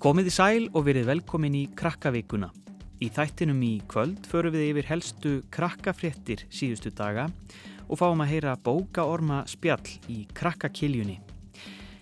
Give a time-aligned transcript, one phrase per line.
[0.00, 2.46] Komið í sæl og verið velkomin í Krakkavíkuna.
[3.04, 7.26] Í þættinum í kvöld förum við yfir helstu krakkafréttir síðustu daga
[7.84, 11.18] og fáum að heyra bókaorma spjall í Krakkakiljunni.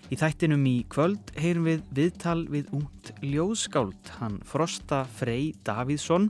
[0.07, 6.29] Í þættinum í kvöld heyrum við viðtal við ungt ljóðskáld, hann Frosta Frey Davíðsson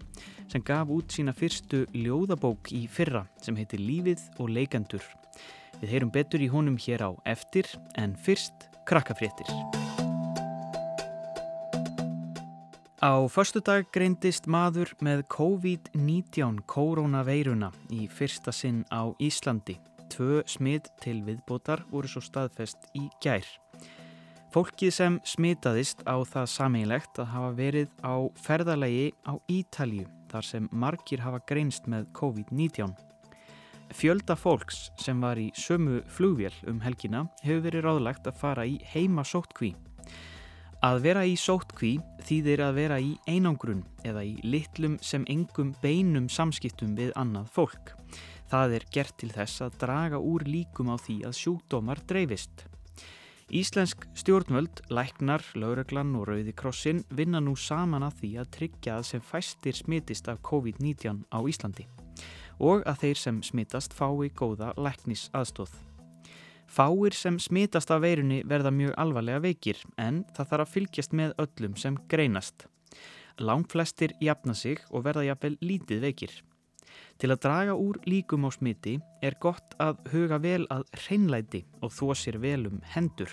[0.50, 5.06] sem gaf út sína fyrstu ljóðabók í fyrra sem heitir Lífið og leikendur.
[5.84, 9.54] Við heyrum betur í honum hér á eftir en fyrst krakkafréttir.
[13.00, 19.78] Á förstu dag greindist maður með COVID-19 koronaveiruna í fyrsta sinn á Íslandi.
[20.12, 23.48] Tvö smið til viðbótar voru svo staðfest í gær.
[24.52, 30.68] Fólkið sem smitaðist á það sameinlegt að hafa verið á ferðalagi á Ítalju þar sem
[30.72, 32.98] margir hafa greinst með COVID-19.
[33.96, 38.76] Fjölda fólks sem var í sömu flugvél um helgina hefur verið ráðlagt að fara í
[38.92, 39.72] heima sóttkví.
[40.80, 46.30] Að vera í sóttkví þýðir að vera í einangrun eða í litlum sem engum beinum
[46.32, 47.92] samskiptum við annað fólk.
[48.48, 52.64] Það er gert til þess að draga úr líkum á því að sjúkdómar dreifist.
[53.52, 59.28] Íslensk stjórnvöld, læknar, lauröglan og Rauðikrossin vinna nú saman að því að tryggja að sem
[59.34, 61.90] fæstir smitist af COVID-19 á Íslandi
[62.60, 65.89] og að þeir sem smitast fái góða læknis aðstóð.
[66.70, 71.32] Fáir sem smitast af veirunni verða mjög alvarlega veikir en það þarf að fylgjast með
[71.42, 72.68] öllum sem greinast.
[73.42, 76.32] Langflestir jafna sig og verða jafnvel lítið veikir.
[77.20, 81.94] Til að draga úr líkum á smiti er gott að huga vel að hreinlæti og
[81.96, 83.32] þó sér vel um hendur.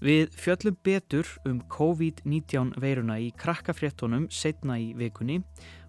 [0.00, 5.42] Við fjöllum betur um COVID-19 veiruna í krakkafréttonum setna í vikunni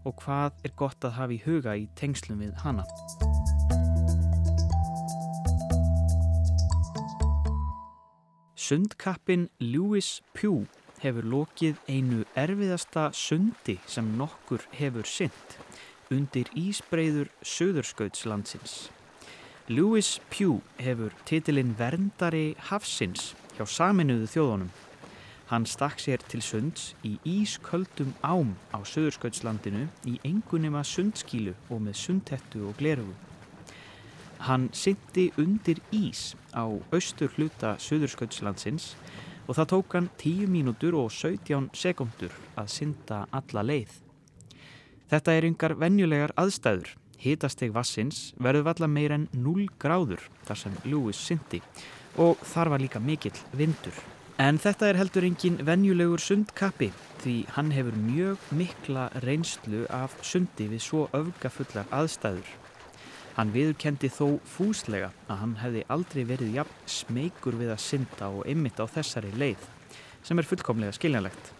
[0.04, 2.88] og hvað er gott að hafa í huga í tengslum við hana.
[8.72, 10.64] Sundkappin Lewis Pugh
[11.04, 15.56] hefur lokið einu erfiðasta sundi sem nokkur hefur synd
[16.16, 18.76] undir ísbreyður söðurskautslandsins.
[19.68, 24.72] Lewis Pugh hefur titilinn verndari hafsins hjá saminuðu þjóðunum.
[25.52, 32.00] Hann stakk sér til sunds í ísköldum ám á söðurskautslandinu í engunima sundskílu og með
[32.06, 33.20] sundhettu og glerugu.
[34.42, 38.96] Hann syndi undir ís á austur hluta Suðursköldslandsins
[39.46, 43.92] og það tók hann 10 mínútur og 17 sekundur að synda alla leið.
[45.12, 46.96] Þetta er yngar venjulegar aðstæður.
[47.22, 51.62] Hitasteg vassins verður valla meir en 0 gráður þar sem Lewis syndi
[52.18, 53.94] og þar var líka mikill vindur.
[54.42, 56.90] En þetta er heldur engin venjulegur sundkappi
[57.22, 62.48] því hann hefur mjög mikla reynslu af sundi við svo öfgafullar aðstæður.
[63.38, 68.44] Hann viðurkendi þó fúslega að hann hefði aldrei verið jafn smeykur við að synda og
[68.52, 69.64] ymmit á þessari leið
[70.22, 71.54] sem er fullkomlega skiljanlegt.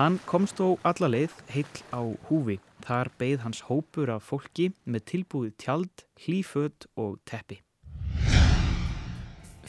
[0.00, 2.58] Hann komst þó alla leið heill á húfi.
[2.80, 7.60] Þar beigð hans hópur af fólki með tilbúið tjald, hlýfödd og teppi.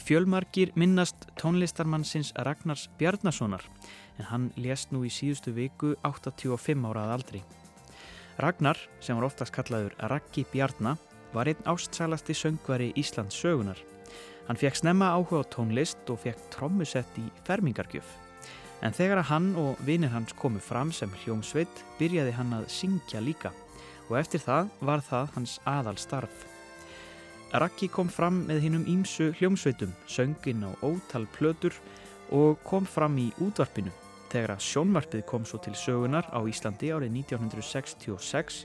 [0.02, 3.62] Fjölmarkir minnast tónlistarmannsins Ragnars Bjarnasonar
[4.18, 7.42] en hann lést nú í síðustu viku 85 árað aldri.
[8.40, 10.96] Ragnar, sem var oftast kallaður Raggi Bjarnar,
[11.32, 13.78] var einn ástsælasti söngvari Íslands sögunar.
[14.46, 18.06] Hann fekk snemma áhuga á tónlist og fekk trommusett í fermingargjöf.
[18.82, 23.22] En þegar að hann og vinir hans komu fram sem hljómsveit byrjaði hann að syngja
[23.22, 23.52] líka
[24.08, 26.46] og eftir það var það hans aðal starf.
[27.52, 31.76] Raki kom fram með hinnum ímsu hljómsveitum, söngin á ótal plötur
[32.32, 33.92] og kom fram í útvarpinu.
[34.32, 38.64] Þegar að sjónvarpið kom svo til sögunar á Íslandi árið 1966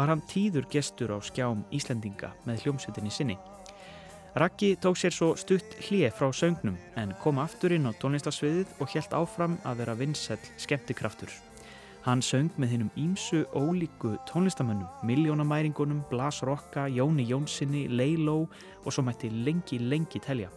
[0.00, 3.36] var hann tíður gestur á skjám Íslendinga með hljómsveitinni sinni.
[4.40, 8.92] Raggi tók sér svo stutt hlið frá söngnum en kom aftur inn á tónlistarsviðið og
[8.94, 11.32] helt áfram að vera vinsell skemmtikraftur.
[12.06, 18.46] Hann söng með hinnum ímsu ólíku tónlistamönnum, Miljónamæringunum, Blas Rokka, Jóni Jónssoni, Leiló
[18.84, 20.48] og svo mætti lengi, lengi telja.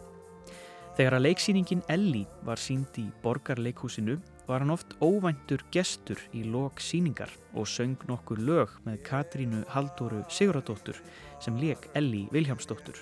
[0.96, 6.80] Þegar að leiksýningin Elli var sínd í borgarleikhúsinu var hann oft óvæntur gestur í lok
[6.80, 11.00] síningar og söng nokkur lög með Katrínu Haldóru Siguradóttur
[11.40, 12.96] sem leik Elli Viljámsdóttur.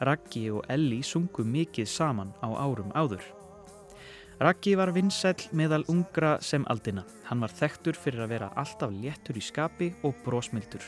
[0.00, 3.24] Raggi og Elli sungu mikið saman á árum áður.
[4.40, 7.04] Raggi var vinsæl meðal ungra sem aldina.
[7.28, 10.80] Hann var þekktur fyrir að vera alltaf léttur í skapi og brósmildur.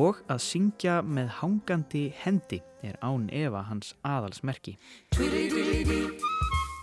[0.00, 4.78] Og að syngja með hangandi hendi er án Eva hans aðalsmerki.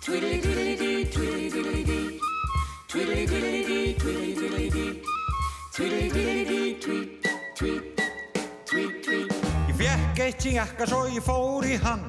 [0.07, 0.87] Ég
[10.47, 12.03] í jakka svo ég fór í hann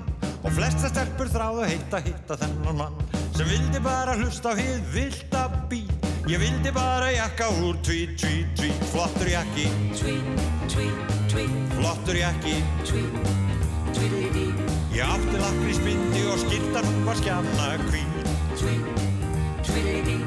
[0.47, 2.99] og flesta stelpur þráðu heita hitta þennan mann
[3.35, 6.07] sem vildi bara hlusta á hið vilda bít.
[6.29, 9.65] Ég vildi bara jakka úr tvít, tvít, tvít, flottur jakki,
[9.97, 12.57] tweet, tweet, tweet, flottur jakki.
[12.85, 13.31] tweet,
[13.95, 14.53] tweedledee,
[14.93, 18.33] Ég átti lakrísbindi og skiltar hún var skjanna hvít.
[18.59, 19.03] tweet,
[19.63, 20.21] tweedledee,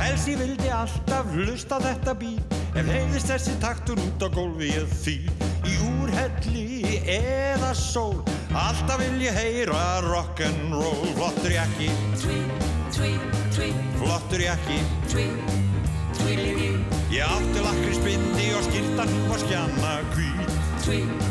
[0.00, 4.92] Helst ég vildi alltaf hlusta þetta bít Ef heiðist þessi taktur út á gólfi ég
[5.02, 5.16] því
[6.20, 8.18] Í úrhelli eða sól
[8.52, 11.88] Alltaf vil ég heyra rock'n'roll Flottur jakki,
[12.20, 14.76] tweet, tweet, tweet, flottur jakki
[15.08, 15.54] tweet,
[16.18, 16.76] tweedledee,
[17.14, 20.52] Ég átti lakrísbindi og skiltan hún var skjanna hvít
[20.84, 21.24] tweet,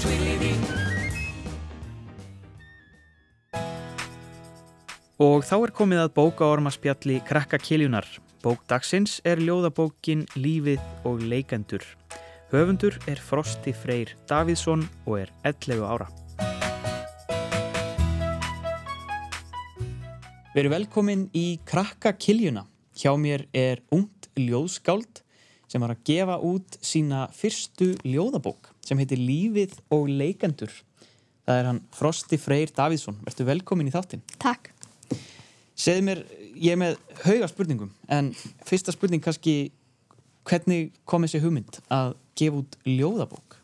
[0.00, 0.56] tweedledee.
[5.20, 8.08] Og þá er komið að bókaormaspjalli Krakka Kiljunar.
[8.42, 11.84] Bók dagsins er ljóðabókin Lífið og leikendur.
[12.52, 16.04] Höfundur er Frosti Freyr Davíðsson og er 11 ára.
[20.52, 22.66] Við erum velkomin í Krakka Kiljuna.
[22.92, 25.22] Hjá mér er ungt ljóðskáld
[25.64, 30.74] sem var að gefa út sína fyrstu ljóðabók sem heitir Lífið og leikendur.
[31.48, 33.16] Það er hann Frosti Freyr Davíðsson.
[33.24, 34.26] Vertu velkomin í þáttinn.
[34.36, 34.74] Takk.
[35.72, 36.20] Segðu mér,
[36.52, 38.34] ég er með hauga spurningum, en
[38.68, 39.72] fyrsta spurning kannski,
[40.44, 43.56] hvernig kom þessi hugmynd að gefa út ljóðabók?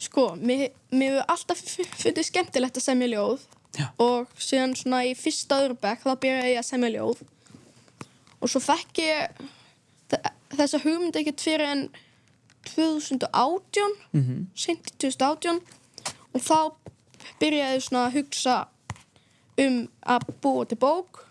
[0.00, 1.58] Sko, mér hefur alltaf
[2.00, 3.40] fundið skemmtilegt að semja ljóð
[3.78, 3.86] Já.
[4.02, 7.20] og síðan svona í fyrsta öðrubæk þá byrjaði ég að semja ljóð
[8.40, 9.42] og svo fekk ég
[10.10, 11.88] þe- þessa hugmynd ekkert fyrir en
[12.64, 13.82] 2018
[14.12, 14.44] Mm -hmm.
[14.54, 15.60] sent í 2018
[16.34, 16.72] og þá
[17.40, 18.56] byrjaði ég svona að hugsa
[19.58, 21.24] um að búa til bók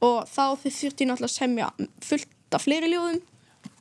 [0.00, 1.70] og þá þurfti ég náttúrulega að semja
[2.00, 3.20] fullt af fleiri ljóðum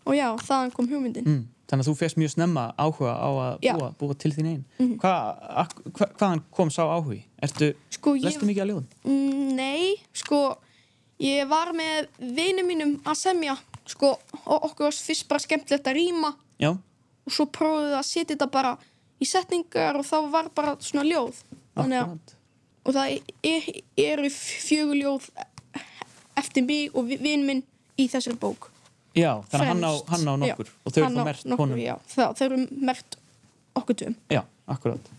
[0.05, 1.47] og já, þaðan kom hugmyndin mm.
[1.73, 4.63] Þannig að þú férst mjög snemma áhuga á að búa, búa til þín einn.
[4.77, 4.97] Mhm.
[5.01, 5.13] Hva,
[5.63, 7.23] ak- hva, hvaðan kom sá áhugi?
[7.41, 8.85] Ertu, Sko, ég, lestu mikið að ljóðum?
[9.09, 10.57] Mm, Nei, sko,
[11.19, 13.57] ég var með vinum mínum að semja,
[13.89, 16.69] sko, og okkur var fyrst bara skemmtilegt að rýma Já,
[17.25, 18.77] og svo prófum við að setja þetta bara
[19.19, 21.41] í setningar og þá var bara svona ljóð.
[21.75, 22.35] Þannig að,
[22.85, 25.29] og það er, eru fjögur ljóð
[26.37, 27.63] eftir mig og vi- vin minn
[27.97, 28.69] í þessari bók.
[29.13, 31.77] Já, þannig að hann á, hann á Já, nokkur og þau eru nokkur, honum.
[31.83, 32.57] Já, það, þau eru
[32.89, 33.17] mert
[33.77, 34.15] okkur tveim.
[34.33, 34.41] Já,
[34.73, 35.09] akkurat.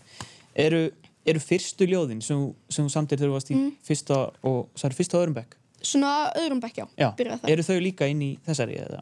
[0.55, 0.81] Eru,
[1.25, 3.71] eru fyrstu ljóðin sem, sem samtir þú varst í Mm.
[3.83, 5.55] fyrsta og, það er fyrsta og öðrum bekk?
[5.85, 7.13] Svona öðrum bekk, já, Já,
[7.47, 9.01] eru þau líka inn í þessari eða?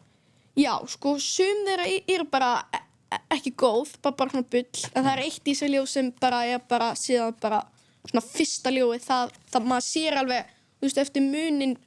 [0.56, 2.81] Já, sko, sum þeirra eru bara e-
[3.16, 6.12] e- ekki góð, bara, bara svona bull en það er eitt í þessu ljóð sem
[6.22, 7.63] bara er bara síðan bara
[8.06, 10.46] svona fyrsta ljóði það, það maður sér alveg
[10.81, 11.78] þú veist, eftir munin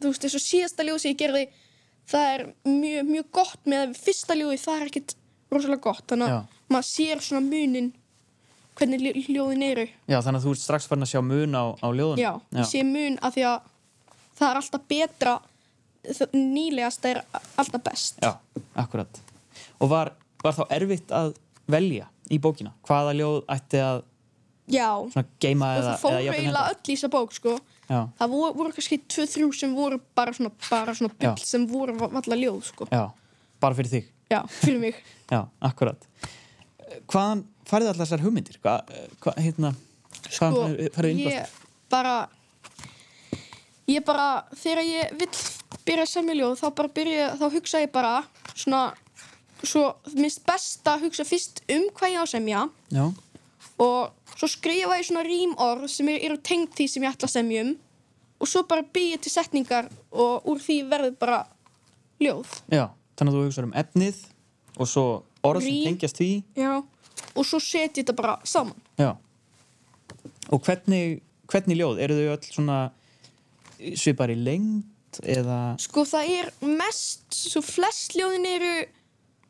[0.00, 1.48] þú veist, þessu síðasta ljóð sem ég gerði
[2.10, 5.14] það er mjög, mjög gott með að fyrsta ljóði það er ekkit
[5.54, 6.38] rosalega gott þannig Já.
[6.40, 7.92] að maður sér svona munin
[8.78, 11.64] hvernig ljó- ljóðin eru Já, þannig að þú ert strax farin að sjá mun á,
[11.78, 12.18] á ljóðun.
[12.20, 13.68] Já, ég sé mun af því að
[14.38, 15.34] það er alltaf betra
[16.04, 17.20] það nýlegasta er
[17.56, 18.32] alltaf best Já,
[18.76, 19.20] akkurat.
[19.80, 20.10] Og var,
[20.42, 21.34] var þá erfitt að
[21.70, 22.74] velja í bókina?
[22.84, 24.02] Hvaða ljóð ætti að
[24.74, 24.90] Já.
[25.12, 27.54] svona geima og eða, það jafnvel eiginlega öll í þessa bók sko.
[27.88, 31.44] Já, það voru, voru kannski tvö, þrjú sem voru bara svona, bara svona bull Já.
[31.44, 32.86] sem voru valla ljóð sko.
[32.90, 33.02] já,
[33.60, 34.06] bara fyrir þig.
[34.32, 34.94] já, fyrir mig
[35.34, 36.06] Já, akkurat.
[37.10, 38.56] Hvaðan farið allar þessar hugmyndir?
[38.62, 41.68] Hvað, hva, hérna, hvaðan sko, farið- farið ég innblástur?
[41.94, 42.14] bara
[43.88, 44.26] ég bara,
[44.56, 45.30] þegar ég vill
[45.84, 48.14] byrja að semja ljóð, þá bara byrja þá hugsa ég bara
[48.54, 48.82] svona
[49.64, 49.82] svo
[50.16, 52.62] minnst best að hugsa fyrst um hvað ég á að semja
[52.92, 53.04] Já,
[53.82, 57.64] og svo skrifa ég svona rímorð sem eru, tengt því sem ég ætla að semja
[57.66, 57.74] um
[58.42, 61.40] og svo bara byrja til setningar og úr því verður bara
[62.22, 62.88] ljóð já,
[63.18, 64.24] þannig að þú hugsaður um efnið
[64.78, 65.06] og svo
[65.44, 65.84] orð sem Rím.
[65.90, 66.30] tengjast því.
[66.58, 66.72] Já,
[67.34, 68.80] og svo setja ég þetta bara saman.
[69.00, 69.14] Já.
[70.52, 72.02] Og hvernig, hvernig ljóð?
[72.04, 72.80] Eru þau öll svona
[73.98, 75.76] svipar í lengd eða...
[75.82, 78.74] Sko það er mest, svo flest ljóðin eru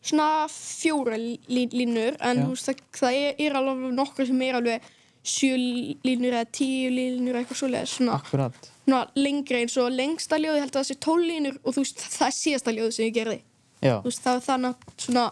[0.05, 1.39] svona fjóra lí
[1.73, 4.93] línur, en þú veist, það, er, er alveg nokkur sem er alveg
[5.25, 5.57] sjö
[6.05, 8.69] línur eða tíu línur eitthvað svoleiðis, svona, Akkurat.
[8.85, 12.05] svona lengri eins og lengsta ljóði held að það sé tól línur og þú veist,
[12.13, 13.39] það er síðasta ljóði sem ég gerði.
[13.85, 15.25] Já, Þú veist, það er þannig svona...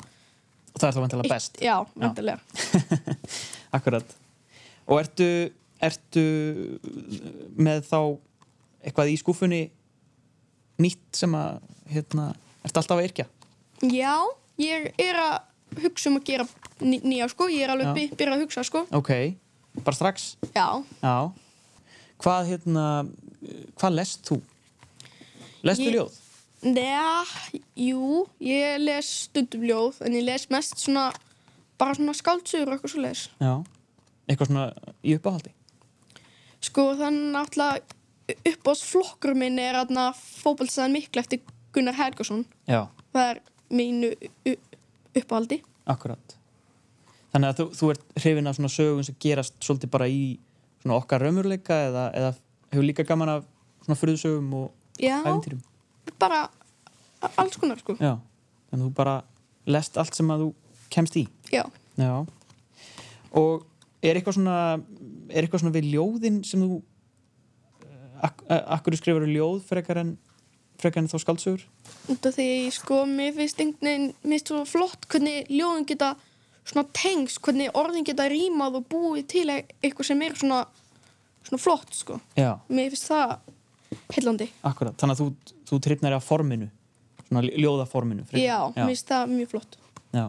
[0.73, 1.61] og það er þá vantilega best.
[1.65, 2.41] Já, vendilega.
[3.77, 4.17] Akkurat.
[4.89, 5.29] Og ertu,
[5.85, 6.25] ertu
[7.61, 7.99] með þá
[8.83, 9.63] eitthvað í skúfunni
[10.83, 11.61] nýtt sem að,
[11.93, 12.31] hérna,
[12.65, 13.29] ertu alltaf að yrkja?
[13.93, 14.17] Já,
[14.59, 16.47] ég er að hugsa um að gera
[16.81, 18.83] ný, nýja, sko, ég er alveg by, byrjað að hugsa, sko.
[18.93, 19.13] Ok,
[19.85, 20.37] bara strax?
[20.55, 20.67] Já,
[21.03, 21.33] Já.
[22.23, 22.83] Hvað, hérna,
[23.81, 24.37] hvað lest þú?
[25.67, 26.19] Lestu Ég- ljóð?
[26.63, 31.09] Nei, jú, ég les stundum ljóð, en ég les mest svona,
[31.79, 33.25] bara svona skáldsögur og eitthvað svo les.
[33.41, 33.65] Já.
[34.29, 34.69] Eitthvað svona
[35.03, 35.51] í uppáhaldi?
[36.63, 37.83] Sko, þannig náttúrulega
[38.53, 41.41] uppáðsflokkur minn er aðna fótballstæðan miklu eftir
[41.75, 42.45] Gunnar Helgason.
[42.71, 43.41] Já, Það er
[43.73, 44.13] mínu
[45.17, 45.63] uppáhaldi.
[45.87, 46.37] akkurat.
[47.33, 50.23] Þannig að þú, þú ert hrifin af svona sögum sem gerast svolítið bara í
[50.83, 52.33] svona okkar raumurleika eða, eða
[52.73, 53.47] hefur líka gaman af
[53.87, 55.63] svona fyrðusögum og Já, æfintýrum.
[56.21, 56.43] bara
[57.41, 57.97] alls konar sko.
[57.97, 58.19] Já,
[58.71, 59.17] þannig að þú bara
[59.67, 60.51] lest allt sem að þú
[60.93, 61.25] kemst í.
[61.53, 61.65] Já.
[61.97, 62.13] Já.
[63.33, 63.65] Og
[64.05, 64.57] er eitthvað svona,
[65.33, 66.83] er eitthvað svona við ljóðin sem þú,
[67.87, 70.17] eh, ak eh, akkur skrifar ljóð frekar en,
[70.83, 71.63] frekar en þá skaldsögur?
[72.13, 76.13] Út af því, sko, mér finnst einhvern veginn, svo flott hvernig ljóðin geta
[76.67, 80.61] svona tengst, hvernig orðin geta rýmað og búið til e- eitthvað sem er svona,
[81.47, 82.21] svona flott, sko.
[82.39, 83.35] Já, Mér finnst það
[84.17, 84.47] heillandi.
[84.65, 84.95] akkurat.
[85.01, 86.69] Þannig að þú, þú trippnar af forminu,
[87.29, 88.27] svona ljóðaforminu.
[88.29, 88.45] frekar.
[88.45, 89.77] Já, mér finnst það mjög flott.
[90.13, 90.27] Já.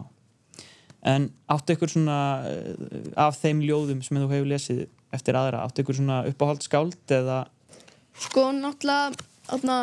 [1.03, 2.17] En áttu ykkur svona
[2.48, 6.95] eh, af þeim ljóðum sem þú hefur lesið eftir aðra, áttu ykkur svona uppáhald skáld
[7.12, 7.41] eða
[8.13, 9.17] Sko, náttúrulega,
[9.50, 9.78] þarna,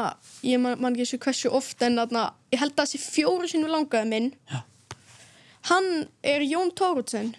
[0.46, 4.08] ég man, man ekki hversu oft, en þarna, ég held að þessi fjóru sinni langaði
[4.10, 4.60] minn, Já.
[5.70, 5.88] hann
[6.26, 7.32] er Jón Tóruðsen.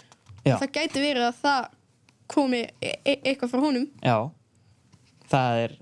[0.46, 0.56] Já.
[0.58, 1.70] Það gæti verið að það
[2.32, 3.88] komi e e eitthvað frá honum.
[4.02, 4.18] Já,
[5.32, 5.74] það er,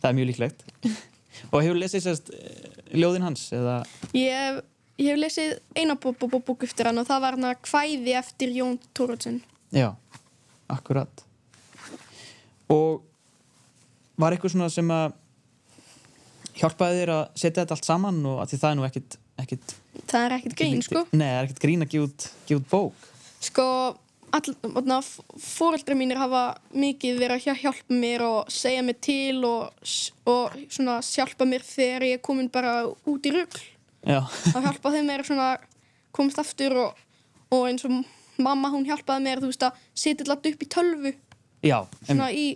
[0.00, 0.66] það er mjög líklegt.
[1.52, 2.30] Og hefur lesið sérst
[2.92, 3.78] ljóðin hans eða,
[4.16, 4.60] Ég hef,
[5.00, 7.60] ég hef lesið eina bó, bó, bó, bók eftir hann og það var hann að
[7.64, 9.40] kvæði eftir Jón Tóruðsen.
[9.72, 9.92] já,
[10.68, 11.24] akkurat.
[12.70, 13.00] Og
[14.20, 15.14] var eitthvað svona sem að
[16.60, 19.74] hjálpaði þér að setja þetta allt saman og því það er nú ekkit, ekkit
[20.10, 21.02] Það er ekkert grín, sko.
[21.12, 22.26] Nei, það er ekkit grín að gefa út,
[22.70, 23.08] bók.
[23.40, 23.64] Sko,
[24.36, 25.02] all,
[25.42, 26.42] fóreldra mínir hafa
[26.76, 29.70] mikið verið að hjá- hjálpa mér og segja mér til og,
[30.30, 33.62] og svona hjálpa mér þegar ég er komin bara út í rugl.
[34.06, 34.20] Já,
[34.54, 35.48] Að hjálpa þeim mér svona
[36.16, 37.00] komast aftur og,
[37.52, 38.00] og eins og
[38.40, 41.12] mamma hún hjálpaði mér, þú veist að setja alltaf upp í tölvu,
[41.66, 42.46] já, svona í,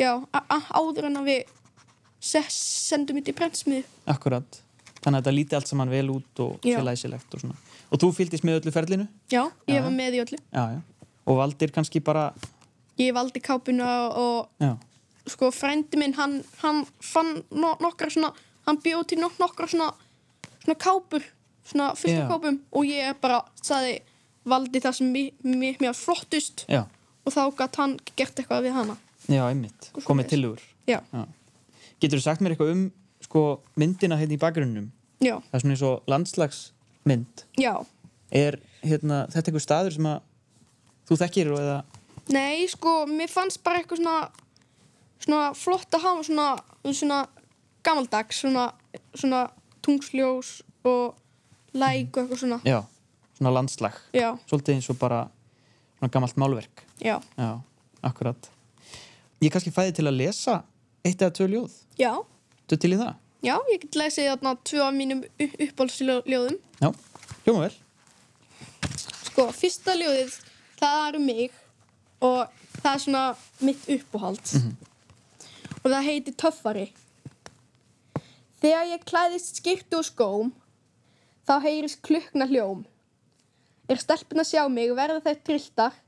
[0.00, 0.10] já,
[0.74, 1.52] áður en að við
[2.20, 3.84] se, sendum þetta í prentsmiðu.
[4.06, 4.60] akkurat.
[5.02, 6.78] Þannig að þetta líti allt saman vel út og Já.
[6.78, 7.54] sé læsilegt og svona.
[7.92, 9.06] Og þú fylgdist með öllu ferlinu?
[9.30, 9.82] Já, ég Já.
[9.82, 10.38] var með í öllu.
[10.52, 10.80] Já, já.
[11.26, 12.32] Og valdir kannski bara,
[12.98, 14.76] Ég valdi kápuna og já,
[15.28, 18.30] sko frændi minn hann, hann fann no nokkra svona
[18.66, 19.90] hann bjóð til nok nokkra svona
[20.64, 21.22] svona kápur,
[21.66, 22.22] svona fullt Já.
[22.24, 23.98] af kápum og ég bara saði
[24.46, 25.12] valdi það sem
[25.44, 26.86] mér, var flottust já,
[27.26, 28.96] og þá gætt hann gert eitthvað við hana
[29.28, 29.90] já, einmitt.
[29.92, 30.30] Komið svoleiðis.
[30.30, 30.60] tilugur.
[30.88, 31.00] já,
[32.00, 32.84] Getur þú sagt mér eitthvað um
[33.24, 33.42] sko,
[33.80, 34.90] myndina hérna í bakgrunnum?
[35.24, 37.44] já, Það er svona eins og landslagsmynd.
[37.58, 37.74] já
[38.32, 40.20] Er hérna, þetta einhver staður sem að
[41.08, 41.76] þú þekkir eða...
[42.34, 44.16] nei, sko, mér fannst bara eitthvað svona
[45.22, 46.48] svona flott að hafa svona
[46.92, 47.20] svona
[47.86, 48.66] gamaldags svona,
[49.14, 49.44] svona
[49.86, 50.50] tungsljós
[50.84, 51.14] og
[51.72, 52.80] læk og eitthvað svona Já,
[53.38, 53.94] svona landslag.
[54.12, 55.22] já, Svolítið eins og bara
[55.98, 56.82] svona gamalt málverk.
[57.00, 57.60] já, Já,
[58.02, 58.50] akkurat.
[59.40, 60.62] Ég kannski fæði til að lesa
[61.06, 61.78] eitt eða tvö ljóð.
[62.00, 62.12] já
[62.66, 63.14] Þú til í það?
[63.46, 66.56] Já, ég get lesið þarna tvö af mínum uppáhaldsljóðum.
[66.82, 66.88] Já,
[67.44, 67.74] hljóma vel.
[69.28, 70.34] Sko, fyrsta ljóðið,
[70.80, 71.60] það er um mig
[72.26, 73.24] og það er svona
[73.68, 74.54] mitt uppáhald.
[75.84, 76.86] Og það heitir Töffari.
[78.64, 80.52] Þegar ég klæðist skiptu og skóm,
[81.46, 82.82] þá heyrist klukkna hljóm.
[83.86, 85.98] Er stelpun að sjá mig, verða þeir trilltar.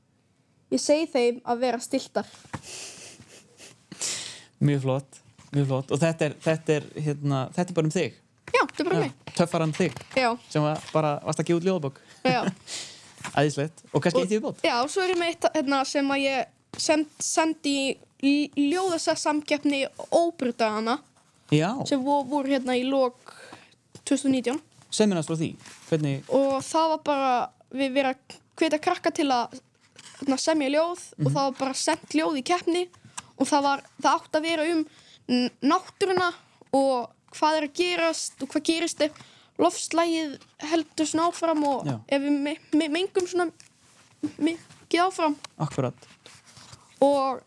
[0.73, 2.27] Ég segi þeim að vera stiltar.
[4.59, 5.19] Mjög flott,
[5.55, 5.91] mjög flott.
[5.95, 8.17] Og þetta er, þetta er, hérna, þetta er bara um þig.
[8.49, 9.13] Já, þetta er bara mig.
[9.37, 11.99] Töffaran þig, Já, sem var bara varst að gefa út ljóðabók.
[12.25, 12.41] já.
[13.39, 13.83] Æðislegt.
[13.93, 14.61] Og kannski eitt í viðbót.
[14.65, 17.75] Já, svo er ég með eitt hérna, sem að ég send, sendi
[18.25, 18.33] í
[18.71, 19.83] ljóðasa samkeppni
[20.15, 20.97] óbrutagana
[21.51, 23.33] Já, sem vo- voru hérna í lok
[24.07, 25.49] 2019 segð mér næst frá því.
[25.89, 27.31] Hvernig, og það var bara
[27.75, 29.57] við verið að hvita krakka til að
[30.19, 32.85] hérna, semja ljóð og það var bara sendt ljóð í keppni
[33.39, 34.85] og það, var, það átt að vera um
[35.61, 36.29] náttúruna
[36.75, 39.19] og hvað er að gerast og hvað gerist ef
[39.59, 40.37] lofslægið
[40.71, 41.95] heldur svona áfram og Já.
[42.07, 43.49] ef við me, me, mengum svona
[44.39, 46.07] mikið áfram akkurat.
[47.03, 47.41] og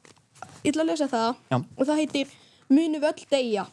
[0.63, 1.59] ég ætla að lesa það Já.
[1.59, 2.39] og það heitir
[2.73, 3.67] Munu völl deyja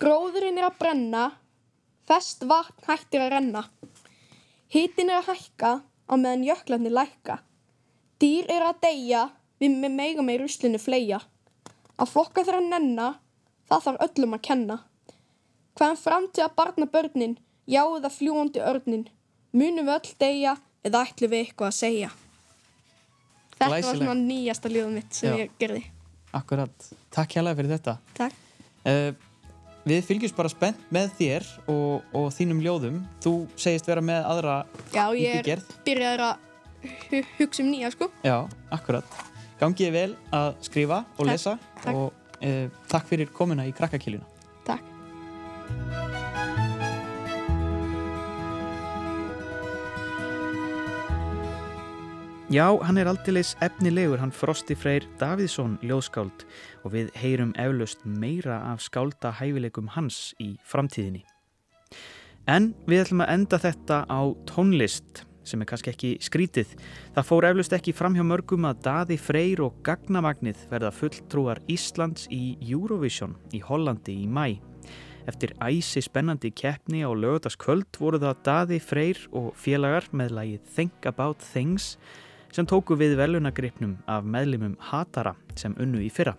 [0.00, 1.24] Gróðurinn er að brenna
[2.08, 3.66] Fest vatn hættir að renna
[4.72, 7.40] Hitin er að hækka á meðan jöklarnir lækka
[8.22, 9.26] Dýr er að deyja
[9.62, 11.20] við mega með ruslinu fleia
[12.00, 13.08] Að flokka þeirra nenna
[13.70, 14.78] það þarf öllum að kenna
[15.78, 17.38] Hvaðan framtíð að barna börnin
[17.70, 19.06] jáu það fljúandi örnin
[19.52, 22.10] Munum við öll deyja eða ætlum við eitthvað að segja
[23.62, 24.02] Þetta var Glæsilegt.
[24.02, 25.36] svona nýjasta ljóðum mitt sem Já.
[25.44, 25.82] ég gerði.
[26.34, 26.86] Akkurat.
[27.14, 27.92] Takk hérlega fyrir þetta.
[28.16, 28.40] Takk.
[28.82, 29.12] Uh,
[29.86, 32.96] við fylgjumst bara spennt með þér og, og þínum ljóðum.
[33.22, 34.56] Þú segist vera með aðra
[34.90, 36.48] Já, í ég er byrjaður að
[37.12, 38.10] hu hugsa um nýja, sko.
[38.26, 38.36] Já,
[38.74, 39.20] akkurat.
[39.62, 41.52] Gangi ég vel að skrifa og Takk, lesa
[41.84, 41.94] takk.
[41.94, 44.26] og uh, takk fyrir komuna í krakkakiluna.
[44.66, 44.82] Takk.
[52.52, 56.42] Já, hann er aldeilis efnilegur, hann Frosti Freyr Davíðsson ljóðskáld
[56.82, 61.22] og við heyrum eflaust meira af skálda hæfileikum hans í framtíðinni.
[62.50, 66.74] En við ætlum að enda þetta á tónlist sem er kannski ekki skrítið.
[67.16, 72.28] Það fór eflaust ekki fram hjá mörgum að Daði Freyr og Gagnamagnið verða fulltrúar Íslands
[72.32, 74.58] í Eurovision í Hollandi í mæ.
[75.30, 81.06] Eftir æsi spennandi keppni á lögutaskvöld voru það Daði Freyr og félagar með lagið Think
[81.06, 81.96] About Things
[82.52, 86.34] sem tóku við velunagripnum af meðlimum Hatara sem unnu í fyrra.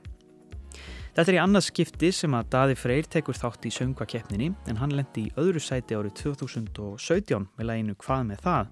[1.14, 4.96] Þetta er í annað skipti sem að Daði Freyr tekur þátt í söngvakeppninni en hann
[4.98, 8.72] lendi í öðru sæti árið 2017 með læginu Hvað með það?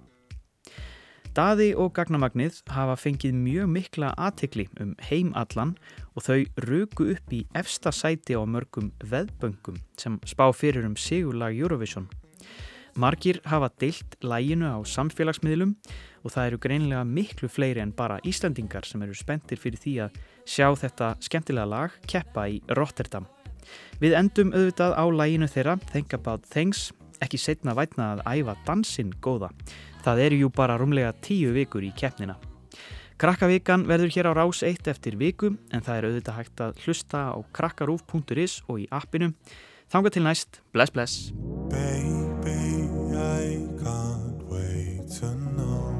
[1.31, 5.77] Daði og Gagnamagnið hafa fengið mjög mikla aðtikli um heim allan
[6.11, 11.55] og þau ruku upp í efsta sæti á mörgum veðböngum sem spá fyrir um sigurlag
[11.55, 12.09] Eurovision.
[12.99, 15.77] Margir hafa deilt læginu á samfélagsmiðlum
[16.25, 20.17] og það eru greinilega miklu fleiri en bara Íslandingar sem eru spenntir fyrir því að
[20.43, 23.23] sjá þetta skemmtilega lag keppa í Rotterdam.
[24.03, 26.89] Við endum auðvitað á læginu þeirra Think About Things,
[27.23, 29.53] ekki setna vætna að æfa dansinn góða.
[30.01, 32.37] Það eru jú bara rúmlega tíu vikur í keppnina.
[33.21, 37.19] Krakkavíkan verður hér á rás 1 eftir viku en það er auðvitað hægt að hlusta
[37.29, 39.29] á krakkarúf.is og í appinu.
[39.93, 41.29] Þanga til næst, bless bless!
[41.69, 45.93] Baby, I can't wait to know.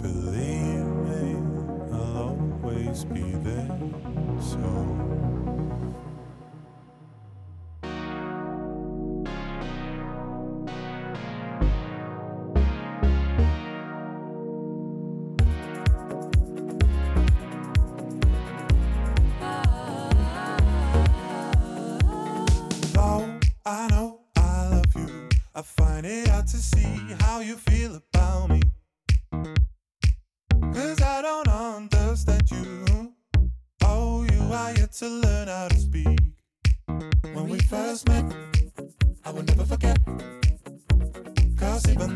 [0.00, 1.36] Believe me,
[1.92, 2.16] I'll
[2.64, 3.43] always be there.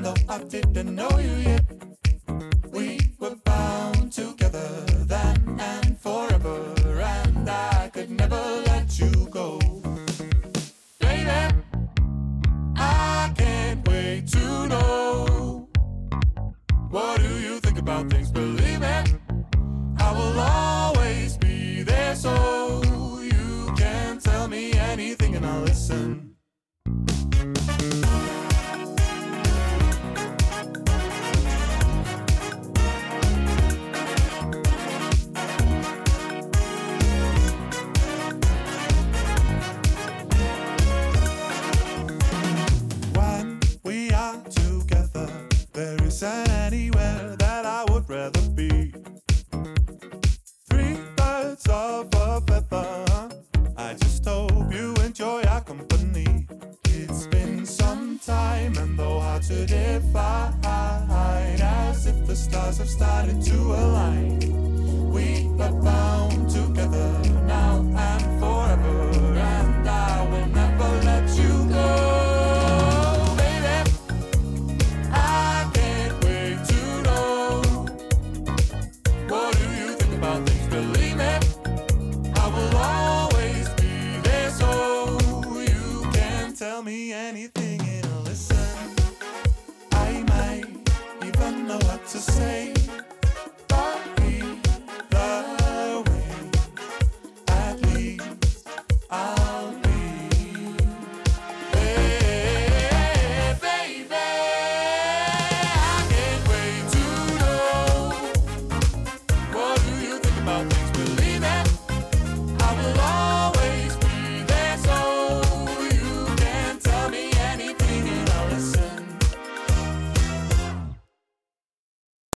[0.02, 1.64] Though I didn't know you yet,
[2.70, 6.74] we were bound together then and forever.
[7.00, 9.58] And I could never let you go.
[11.00, 11.54] Baby,
[12.76, 15.68] I can't wait to know.
[16.90, 18.30] What do you think about things?
[18.30, 19.02] Believe me,
[19.98, 22.82] I will always be there so
[23.22, 26.27] you can tell me anything and I'll listen.